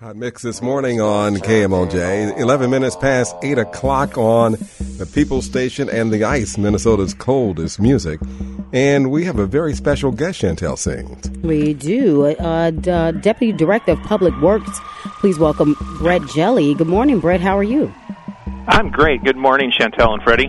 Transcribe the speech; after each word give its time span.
Hot 0.00 0.16
mix 0.16 0.40
this 0.40 0.62
morning 0.62 0.98
on 1.02 1.36
KMOJ. 1.36 2.38
11 2.38 2.70
minutes 2.70 2.96
past 2.96 3.36
8 3.42 3.58
o'clock 3.58 4.16
on 4.16 4.52
the 4.52 5.06
People 5.14 5.42
Station 5.42 5.90
and 5.90 6.10
the 6.10 6.24
Ice, 6.24 6.56
Minnesota's 6.56 7.12
coldest 7.12 7.78
music. 7.78 8.18
And 8.72 9.10
we 9.10 9.26
have 9.26 9.38
a 9.38 9.44
very 9.44 9.74
special 9.74 10.10
guest, 10.10 10.40
Chantel 10.40 10.78
Sings. 10.78 11.28
We 11.42 11.74
do. 11.74 12.24
Uh, 12.24 12.70
D- 12.70 12.90
uh, 12.90 13.10
Deputy 13.10 13.52
Director 13.52 13.92
of 13.92 14.02
Public 14.04 14.34
Works, 14.40 14.80
please 15.20 15.38
welcome 15.38 15.74
Brette 15.98 16.22
Hjelle. 16.22 16.78
Good 16.78 16.86
morning, 16.86 17.20
Brette. 17.20 17.42
How 17.42 17.58
are 17.58 17.62
you? 17.62 17.92
I'm 18.68 18.90
great. 18.90 19.22
Good 19.22 19.36
morning, 19.36 19.70
Chantel 19.70 20.14
and 20.14 20.22
Freddie. 20.22 20.48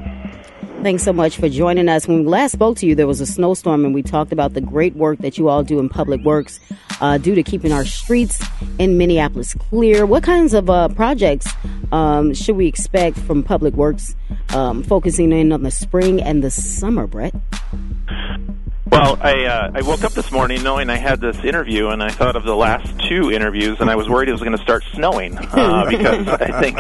Thanks 0.82 1.04
so 1.04 1.14
much 1.14 1.38
for 1.38 1.48
joining 1.48 1.88
us. 1.90 2.08
When 2.08 2.24
we 2.24 2.26
last 2.26 2.54
spoke 2.54 2.76
to 2.78 2.88
you, 2.88 2.96
there 2.96 3.06
was 3.06 3.22
a 3.22 3.28
snowstorm, 3.28 3.86
and 3.86 3.94
we 3.94 4.02
talked 4.02 4.32
about 4.32 4.56
the 4.56 4.62
great 4.62 4.96
work 4.96 5.20
that 5.20 5.38
you 5.38 5.48
all 5.48 5.62
do 5.62 5.78
in 5.78 5.90
public 5.90 6.22
works 6.22 6.60
uh, 7.02 7.20
due 7.20 7.36
to 7.36 7.44
keeping 7.44 7.72
our 7.72 7.86
streets 7.86 8.44
in 8.80 8.98
Minneapolis 8.98 9.54
clear. 9.54 10.08
What 10.08 10.24
kinds 10.24 10.56
of 10.56 10.72
uh, 10.72 10.88
projects 10.88 11.48
um, 11.92 12.34
should 12.34 12.56
we 12.56 12.66
expect 12.66 13.20
from 13.20 13.44
public 13.44 13.76
works 13.76 14.16
um, 14.56 14.82
focusing 14.82 15.32
in 15.32 15.52
on 15.52 15.62
the 15.62 15.70
spring 15.70 16.20
and 16.20 16.44
the 16.44 16.50
summer, 16.50 17.06
Brette? 17.06 17.36
Well, 18.92 19.18
I 19.22 19.46
uh, 19.46 19.72
I 19.74 19.82
woke 19.84 20.04
up 20.04 20.12
this 20.12 20.34
morning 20.34 20.64
knowing 20.64 20.90
I 20.90 20.98
had 20.98 21.22
this 21.22 21.38
interview, 21.46 21.88
and 21.88 22.04
I 22.04 22.10
thought 22.10 22.36
of 22.36 22.44
the 22.44 22.56
last 22.56 22.94
two 23.08 23.32
interviews, 23.32 23.78
and 23.80 23.90
I 23.90 23.96
was 23.96 24.10
worried 24.10 24.28
it 24.28 24.34
was 24.34 24.42
going 24.42 24.56
to 24.58 24.62
start 24.62 24.84
snowing 24.94 25.38
uh, 25.38 25.86
because 25.90 26.28
I 26.28 26.60
think 26.60 26.78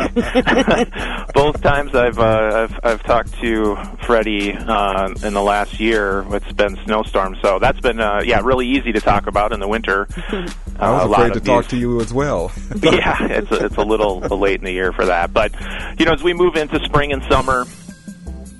both 1.33 1.61
times 1.61 1.95
I've, 1.95 2.19
uh, 2.19 2.67
I've 2.69 2.79
I've 2.83 3.03
talked 3.03 3.33
to 3.35 3.77
Freddie 4.05 4.51
uh, 4.51 5.07
in 5.23 5.33
the 5.33 5.41
last 5.41 5.79
year, 5.79 6.25
it's 6.31 6.51
been 6.51 6.77
snowstorms. 6.83 7.37
So 7.41 7.59
that's 7.59 7.79
been 7.79 8.01
uh, 8.01 8.23
yeah 8.25 8.41
really 8.43 8.67
easy 8.67 8.91
to 8.91 8.99
talk 8.99 9.27
about 9.27 9.53
in 9.53 9.61
the 9.61 9.67
winter. 9.69 10.07
I 10.79 10.91
was 10.91 11.03
Uh, 11.03 11.05
a 11.05 11.07
lot 11.07 11.19
afraid 11.21 11.33
to 11.33 11.39
of 11.39 11.45
talk 11.45 11.67
to 11.67 11.77
you 11.77 12.01
as 12.01 12.13
well. 12.13 12.51
yeah, 12.81 13.25
it's 13.27 13.51
a, 13.51 13.65
it's 13.67 13.77
a 13.77 13.83
little 13.83 14.19
late 14.19 14.59
in 14.59 14.65
the 14.65 14.71
year 14.73 14.91
for 14.91 15.05
that. 15.05 15.31
But 15.33 15.53
you 15.97 16.05
know, 16.05 16.11
as 16.11 16.21
we 16.23 16.33
move 16.33 16.55
into 16.57 16.77
spring 16.83 17.13
and 17.13 17.23
summer, 17.31 17.65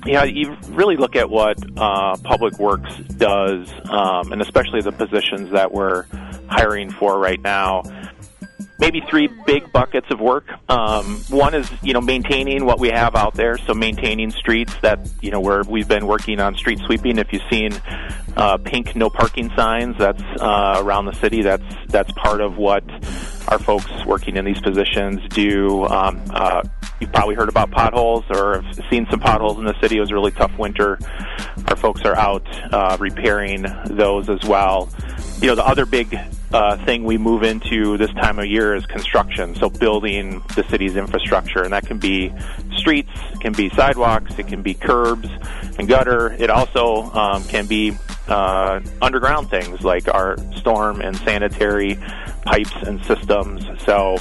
yeah, 0.04 0.24
you 0.24 0.56
really 0.70 0.96
look 0.96 1.16
at 1.16 1.30
what 1.30 1.58
uh, 1.76 2.16
Public 2.18 2.58
Works 2.58 2.94
does, 3.16 3.68
um, 3.88 4.32
and 4.32 4.42
especially 4.42 4.80
the 4.80 4.92
positions 4.92 5.50
that 5.52 5.72
we're 5.72 6.04
hiring 6.48 6.90
for 6.90 7.18
right 7.18 7.40
now. 7.40 7.82
Maybe 8.78 9.00
three 9.08 9.28
big 9.46 9.70
buckets 9.72 10.08
of 10.10 10.18
work. 10.18 10.44
Um, 10.68 11.20
one 11.28 11.54
is 11.54 11.70
you 11.82 11.92
know 11.92 12.00
maintaining 12.00 12.64
what 12.64 12.80
we 12.80 12.88
have 12.88 13.14
out 13.14 13.34
there, 13.34 13.56
so 13.58 13.74
maintaining 13.74 14.32
streets 14.32 14.74
that 14.82 15.08
you 15.20 15.30
know 15.30 15.40
where 15.40 15.62
we've 15.62 15.86
been 15.86 16.06
working 16.08 16.40
on 16.40 16.56
street 16.56 16.80
sweeping. 16.80 17.18
If 17.18 17.32
you've 17.32 17.42
seen 17.48 17.72
uh, 18.36 18.56
pink 18.56 18.96
no 18.96 19.08
parking 19.08 19.50
signs, 19.54 19.96
that's 19.98 20.22
uh, 20.40 20.82
around 20.82 21.04
the 21.04 21.14
city. 21.14 21.42
That's 21.42 21.62
that's 21.88 22.10
part 22.12 22.40
of 22.40 22.56
what 22.56 22.82
our 23.48 23.58
folks 23.58 23.90
working 24.06 24.36
in 24.36 24.44
these 24.44 24.60
positions 24.60 25.20
do. 25.30 25.84
Um, 25.84 26.22
uh, 26.30 26.62
you've 27.00 27.12
probably 27.12 27.34
heard 27.34 27.48
about 27.48 27.70
potholes 27.70 28.24
or 28.30 28.60
have 28.60 28.84
seen 28.90 29.06
some 29.10 29.20
potholes 29.20 29.58
in 29.58 29.64
the 29.64 29.78
city. 29.80 29.96
It 29.96 30.00
was 30.00 30.10
a 30.10 30.14
really 30.14 30.30
tough 30.30 30.56
winter. 30.58 30.98
Our 31.66 31.76
folks 31.76 32.02
are 32.02 32.16
out 32.16 32.46
uh, 32.72 32.96
repairing 33.00 33.66
those 33.86 34.28
as 34.28 34.42
well. 34.44 34.88
You 35.40 35.48
know, 35.48 35.54
the 35.54 35.66
other 35.66 35.86
big 35.86 36.16
uh, 36.52 36.76
thing 36.84 37.04
we 37.04 37.18
move 37.18 37.42
into 37.42 37.96
this 37.96 38.10
time 38.14 38.38
of 38.38 38.46
year 38.46 38.74
is 38.74 38.86
construction. 38.86 39.54
So 39.54 39.70
building 39.70 40.42
the 40.54 40.64
city's 40.68 40.96
infrastructure, 40.96 41.62
and 41.62 41.72
that 41.72 41.86
can 41.86 41.98
be 41.98 42.32
streets, 42.76 43.10
can 43.40 43.52
be 43.52 43.70
sidewalks, 43.70 44.38
it 44.38 44.48
can 44.48 44.62
be 44.62 44.74
curbs 44.74 45.28
and 45.78 45.88
gutter. 45.88 46.32
It 46.32 46.50
also 46.50 47.02
um, 47.12 47.44
can 47.44 47.66
be 47.66 47.92
uh, 48.28 48.80
underground 49.00 49.50
things 49.50 49.82
like 49.82 50.12
our 50.12 50.36
storm 50.56 51.00
and 51.00 51.16
sanitary 51.18 51.98
pipes 52.44 52.74
and 52.86 53.04
systems. 53.04 53.64
So 53.84 54.18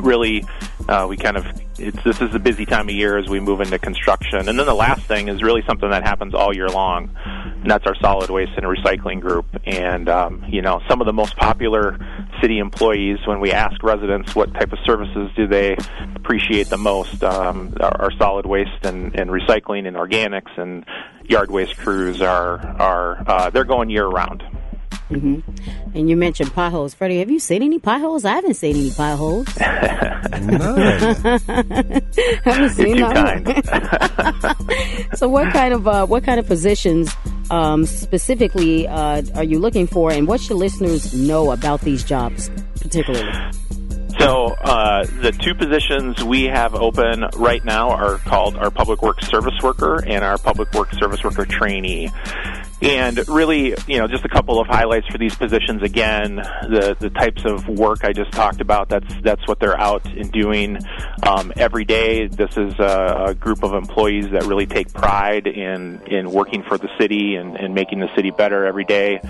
really, 0.00 0.44
uh, 0.88 1.06
we 1.08 1.16
kind 1.16 1.36
of 1.36 1.46
it's 1.78 2.02
this 2.04 2.20
is 2.20 2.34
a 2.34 2.38
busy 2.38 2.64
time 2.64 2.88
of 2.88 2.94
year 2.94 3.18
as 3.18 3.28
we 3.28 3.40
move 3.40 3.60
into 3.60 3.78
construction. 3.78 4.48
And 4.48 4.58
then 4.58 4.66
the 4.66 4.74
last 4.74 5.02
thing 5.02 5.28
is 5.28 5.42
really 5.42 5.62
something 5.66 5.90
that 5.90 6.02
happens 6.02 6.34
all 6.34 6.54
year 6.54 6.68
long, 6.68 7.10
and 7.24 7.70
that's 7.70 7.86
our 7.86 7.96
solid 7.96 8.30
waste 8.30 8.52
and 8.56 8.64
recycling 8.64 9.20
group. 9.20 9.46
And 9.64 10.08
um, 10.08 10.44
you 10.48 10.62
know, 10.62 10.80
some 10.88 11.00
of 11.00 11.06
the 11.06 11.12
most 11.12 11.36
popular 11.36 11.98
city 12.44 12.58
employees, 12.58 13.16
when 13.24 13.40
we 13.40 13.52
ask 13.52 13.82
residents 13.82 14.34
what 14.34 14.52
type 14.52 14.70
of 14.70 14.78
services 14.84 15.30
do 15.34 15.46
they 15.46 15.74
appreciate 16.14 16.68
the 16.68 16.76
most, 16.76 17.24
um, 17.24 17.72
our, 17.80 18.02
our 18.02 18.10
solid 18.18 18.44
waste 18.44 18.84
and, 18.84 19.18
and 19.18 19.30
recycling 19.30 19.88
and 19.88 19.96
organics 19.96 20.58
and 20.58 20.84
yard 21.24 21.50
waste 21.50 21.74
crews 21.78 22.20
are 22.20 22.58
are 22.78 23.24
uh, 23.26 23.48
they're 23.48 23.64
going 23.64 23.88
year 23.88 24.06
round. 24.06 24.42
Hmm 25.08 25.40
And 25.94 26.08
you 26.08 26.16
mentioned 26.16 26.52
potholes. 26.54 26.94
Freddie, 26.94 27.18
have 27.18 27.30
you 27.30 27.38
seen 27.38 27.62
any 27.62 27.78
potholes? 27.78 28.24
I 28.24 28.32
haven't 28.32 28.54
seen 28.54 28.76
any 28.76 28.90
potholes. 28.90 29.46
None. 29.58 31.14
haven't 32.44 32.70
seen 32.70 32.98
kind. 32.98 33.46
so 35.14 35.28
what 35.28 35.52
kind 35.52 35.74
of 35.74 35.86
uh, 35.86 36.06
what 36.06 36.24
kind 36.24 36.40
of 36.40 36.46
positions 36.46 37.14
um, 37.50 37.84
specifically 37.86 38.86
uh, 38.88 39.22
are 39.34 39.44
you 39.44 39.58
looking 39.58 39.86
for, 39.86 40.10
and 40.10 40.26
what 40.26 40.40
should 40.40 40.56
listeners 40.56 41.12
know 41.14 41.50
about 41.52 41.82
these 41.82 42.02
jobs 42.02 42.50
particularly? 42.80 43.30
So 44.24 44.56
uh, 44.58 45.04
the 45.20 45.32
two 45.32 45.54
positions 45.54 46.24
we 46.24 46.44
have 46.44 46.74
open 46.74 47.26
right 47.36 47.62
now 47.62 47.90
are 47.90 48.16
called 48.16 48.56
our 48.56 48.70
Public 48.70 49.02
Works 49.02 49.26
Service 49.26 49.52
Worker 49.62 50.02
and 50.02 50.24
our 50.24 50.38
Public 50.38 50.72
Works 50.72 50.96
Service 50.96 51.22
Worker 51.22 51.44
Trainee. 51.44 52.10
And 52.80 53.28
really, 53.28 53.74
you 53.86 53.98
know, 53.98 54.06
just 54.08 54.24
a 54.24 54.30
couple 54.30 54.58
of 54.58 54.66
highlights 54.66 55.08
for 55.08 55.18
these 55.18 55.34
positions. 55.34 55.82
Again, 55.82 56.36
the 56.36 56.96
the 56.98 57.10
types 57.10 57.44
of 57.44 57.68
work 57.68 58.02
I 58.02 58.14
just 58.14 58.32
talked 58.32 58.62
about. 58.62 58.88
That's 58.88 59.14
that's 59.22 59.46
what 59.46 59.60
they're 59.60 59.78
out 59.78 60.06
and 60.06 60.32
doing 60.32 60.78
um, 61.22 61.52
every 61.56 61.84
day. 61.84 62.26
This 62.26 62.56
is 62.56 62.78
a, 62.78 63.24
a 63.28 63.34
group 63.34 63.62
of 63.62 63.74
employees 63.74 64.30
that 64.30 64.44
really 64.44 64.66
take 64.66 64.90
pride 64.94 65.46
in 65.46 66.00
in 66.06 66.30
working 66.30 66.62
for 66.62 66.78
the 66.78 66.88
city 66.98 67.36
and, 67.36 67.56
and 67.56 67.74
making 67.74 68.00
the 68.00 68.08
city 68.16 68.30
better 68.30 68.64
every 68.64 68.84
day. 68.84 69.20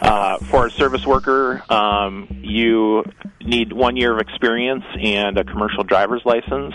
Uh, 0.00 0.38
for 0.38 0.66
a 0.66 0.70
service 0.70 1.06
worker, 1.06 1.62
um, 1.72 2.28
you 2.42 3.02
need 3.46 3.72
one 3.72 3.96
year 3.96 4.12
of 4.12 4.20
experience 4.20 4.84
and 5.00 5.38
a 5.38 5.44
commercial 5.44 5.84
driver's 5.84 6.22
license. 6.24 6.74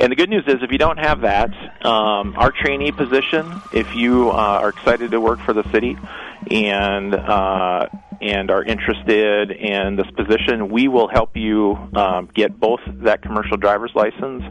And 0.00 0.12
the 0.12 0.16
good 0.16 0.30
news 0.30 0.44
is, 0.46 0.56
if 0.62 0.70
you 0.70 0.78
don't 0.78 0.98
have 0.98 1.22
that, 1.22 1.50
um, 1.84 2.34
our 2.36 2.52
trainee 2.52 2.92
position, 2.92 3.60
if 3.72 3.94
you 3.94 4.30
uh, 4.30 4.34
are 4.34 4.68
excited 4.68 5.10
to 5.12 5.20
work 5.20 5.40
for 5.40 5.52
the 5.52 5.64
city 5.72 5.96
and 6.50 7.14
uh, 7.14 7.86
and 8.20 8.50
are 8.50 8.64
interested 8.64 9.52
in 9.52 9.96
this 9.96 10.10
position, 10.16 10.70
we 10.70 10.88
will 10.88 11.08
help 11.08 11.36
you 11.36 11.76
um, 11.94 12.28
get 12.34 12.58
both 12.58 12.80
that 13.04 13.22
commercial 13.22 13.56
driver's 13.56 13.92
license 13.94 14.42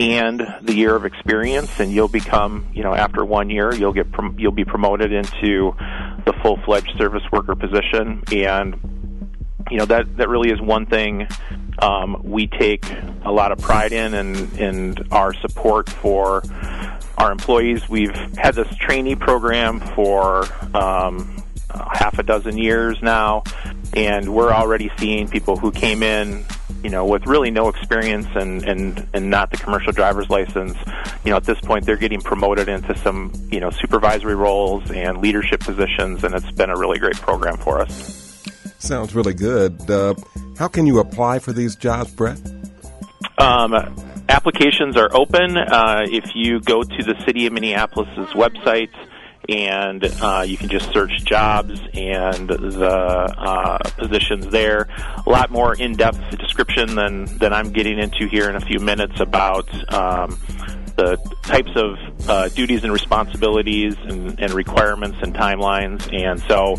and 0.00 0.42
the 0.62 0.74
year 0.74 0.96
of 0.96 1.04
experience, 1.04 1.78
and 1.78 1.92
you'll 1.92 2.08
become, 2.08 2.66
you 2.72 2.82
know, 2.82 2.92
after 2.92 3.24
one 3.24 3.50
year, 3.50 3.72
you'll 3.72 3.92
get 3.92 4.10
prom- 4.10 4.36
you'll 4.38 4.50
be 4.50 4.64
promoted 4.64 5.12
into 5.12 5.72
the 6.26 6.32
full-fledged 6.42 6.96
service 6.98 7.22
worker 7.30 7.54
position, 7.54 8.22
and 8.32 8.74
you 9.70 9.78
know 9.78 9.86
that 9.86 10.16
that 10.16 10.28
really 10.28 10.50
is 10.50 10.60
one 10.60 10.86
thing 10.86 11.26
um, 11.78 12.20
we 12.22 12.46
take 12.46 12.84
a 13.24 13.32
lot 13.32 13.52
of 13.52 13.58
pride 13.58 13.92
in, 13.92 14.14
and 14.14 14.52
and 14.58 15.08
our 15.10 15.34
support 15.34 15.90
for 15.90 16.42
our 17.18 17.32
employees. 17.32 17.88
We've 17.88 18.14
had 18.36 18.54
this 18.54 18.74
trainee 18.76 19.16
program 19.16 19.80
for 19.80 20.44
um, 20.76 21.42
half 21.70 22.18
a 22.18 22.22
dozen 22.22 22.58
years 22.58 22.98
now, 23.02 23.42
and 23.94 24.34
we're 24.34 24.52
already 24.52 24.90
seeing 24.98 25.28
people 25.28 25.56
who 25.56 25.72
came 25.72 26.02
in, 26.02 26.44
you 26.82 26.90
know, 26.90 27.04
with 27.04 27.26
really 27.26 27.50
no 27.50 27.68
experience 27.68 28.28
and 28.34 28.62
and 28.64 29.08
and 29.12 29.30
not 29.30 29.50
the 29.50 29.56
commercial 29.56 29.92
driver's 29.92 30.30
license. 30.30 30.76
You 31.24 31.30
know, 31.30 31.36
at 31.36 31.44
this 31.44 31.60
point, 31.60 31.86
they're 31.86 31.96
getting 31.96 32.20
promoted 32.20 32.68
into 32.68 32.96
some 32.98 33.32
you 33.50 33.60
know 33.60 33.70
supervisory 33.70 34.36
roles 34.36 34.90
and 34.90 35.18
leadership 35.18 35.60
positions, 35.60 36.22
and 36.22 36.34
it's 36.34 36.50
been 36.52 36.70
a 36.70 36.78
really 36.78 36.98
great 36.98 37.16
program 37.16 37.56
for 37.56 37.80
us. 37.80 38.23
Sounds 38.84 39.14
really 39.14 39.32
good. 39.32 39.90
Uh, 39.90 40.14
how 40.58 40.68
can 40.68 40.86
you 40.86 40.98
apply 40.98 41.38
for 41.38 41.54
these 41.54 41.74
jobs, 41.74 42.12
Brette? 42.12 42.38
Um, 43.38 43.72
applications 44.28 44.98
are 44.98 45.08
open. 45.10 45.56
Uh, 45.56 46.02
if 46.04 46.32
you 46.34 46.60
go 46.60 46.82
to 46.82 47.02
the 47.02 47.14
City 47.24 47.46
of 47.46 47.54
Minneapolis's 47.54 48.34
website, 48.34 48.92
and 49.48 50.04
uh, 50.20 50.44
you 50.46 50.58
can 50.58 50.68
just 50.68 50.92
search 50.92 51.24
jobs 51.24 51.80
and 51.94 52.48
the 52.48 53.34
uh, 53.38 53.78
positions 53.96 54.48
there. 54.48 54.88
A 55.26 55.30
lot 55.30 55.50
more 55.50 55.74
in-depth 55.74 56.36
description 56.38 56.94
than 56.94 57.24
than 57.38 57.54
I'm 57.54 57.70
getting 57.70 57.98
into 57.98 58.28
here 58.28 58.50
in 58.50 58.56
a 58.56 58.60
few 58.60 58.80
minutes 58.80 59.18
about. 59.18 59.66
Um, 59.94 60.38
the 60.96 61.16
types 61.42 61.72
of 61.74 62.28
uh, 62.28 62.48
duties 62.50 62.84
and 62.84 62.92
responsibilities 62.92 63.96
and, 64.04 64.38
and 64.38 64.52
requirements 64.52 65.18
and 65.22 65.34
timelines. 65.34 66.08
And 66.12 66.40
so, 66.42 66.76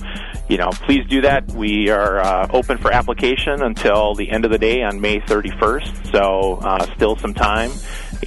you 0.47 0.57
know, 0.57 0.69
please 0.69 1.05
do 1.07 1.21
that. 1.21 1.51
We 1.51 1.89
are 1.89 2.19
uh, 2.19 2.47
open 2.51 2.77
for 2.77 2.91
application 2.91 3.63
until 3.63 4.13
the 4.13 4.29
end 4.29 4.45
of 4.45 4.51
the 4.51 4.57
day 4.57 4.83
on 4.83 5.01
May 5.01 5.19
31st. 5.19 6.11
So, 6.11 6.59
uh, 6.61 6.85
still 6.95 7.15
some 7.15 7.33
time. 7.33 7.71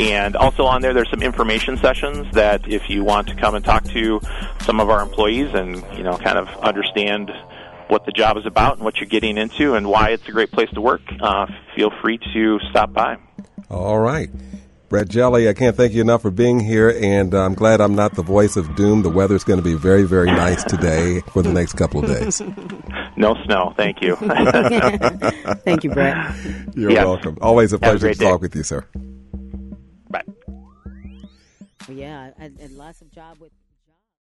And 0.00 0.36
also 0.36 0.64
on 0.64 0.82
there, 0.82 0.92
there's 0.92 1.10
some 1.10 1.22
information 1.22 1.76
sessions 1.76 2.26
that 2.34 2.68
if 2.68 2.90
you 2.90 3.04
want 3.04 3.28
to 3.28 3.34
come 3.36 3.54
and 3.54 3.64
talk 3.64 3.84
to 3.84 4.20
some 4.60 4.80
of 4.80 4.90
our 4.90 5.00
employees 5.00 5.54
and, 5.54 5.76
you 5.96 6.02
know, 6.02 6.16
kind 6.18 6.38
of 6.38 6.48
understand 6.58 7.30
what 7.88 8.04
the 8.04 8.12
job 8.12 8.36
is 8.36 8.46
about 8.46 8.76
and 8.76 8.84
what 8.84 8.96
you're 8.98 9.08
getting 9.08 9.38
into 9.38 9.74
and 9.74 9.88
why 9.88 10.10
it's 10.10 10.28
a 10.28 10.32
great 10.32 10.50
place 10.50 10.68
to 10.70 10.80
work, 10.80 11.00
uh, 11.20 11.46
feel 11.74 11.90
free 12.02 12.18
to 12.34 12.58
stop 12.70 12.92
by. 12.92 13.16
All 13.70 13.98
right. 13.98 14.30
Brette 14.88 15.08
Hjelle, 15.08 15.46
I 15.46 15.52
can't 15.52 15.76
thank 15.76 15.92
you 15.92 16.00
enough 16.00 16.22
for 16.22 16.30
being 16.30 16.60
here, 16.60 16.88
and 17.02 17.34
uh, 17.34 17.44
I'm 17.44 17.52
glad 17.54 17.82
I'm 17.82 17.94
not 17.94 18.14
the 18.14 18.22
voice 18.22 18.56
of 18.56 18.74
doom. 18.74 19.02
The 19.02 19.10
weather's 19.10 19.44
going 19.44 19.58
to 19.58 19.64
be 19.64 19.74
very, 19.74 20.04
very 20.04 20.30
nice 20.30 20.64
today 20.64 21.20
for 21.32 21.42
the 21.42 21.52
next 21.52 21.74
couple 21.74 22.02
of 22.02 22.06
days. 22.06 22.40
No 23.16 23.34
snow. 23.46 23.74
Thank 23.76 24.00
you. 24.00 24.14
thank 25.64 25.82
you, 25.82 25.90
Brette. 25.90 26.36
You're 26.76 26.92
yes. 26.92 27.04
welcome. 27.04 27.36
Always 27.40 27.72
a 27.72 27.78
pleasure 27.80 28.06
a 28.06 28.12
to 28.12 28.18
day. 28.18 28.24
talk 28.24 28.40
with 28.40 28.54
you, 28.54 28.62
sir. 28.62 28.86
Bye. 30.08 30.22
Yeah, 31.88 32.30
and 32.38 32.56
lots 32.76 33.02
of 33.02 33.10
job 33.10 33.38
with. 33.40 33.50